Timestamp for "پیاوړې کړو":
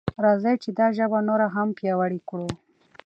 1.77-2.47